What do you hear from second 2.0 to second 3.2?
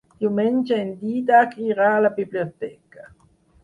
la biblioteca.